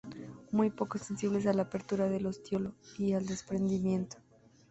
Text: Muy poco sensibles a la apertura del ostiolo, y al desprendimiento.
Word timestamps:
Muy 0.49 0.71
poco 0.71 0.97
sensibles 0.97 1.45
a 1.45 1.53
la 1.53 1.61
apertura 1.61 2.09
del 2.09 2.25
ostiolo, 2.25 2.73
y 2.97 3.13
al 3.13 3.23
desprendimiento. 3.27 4.17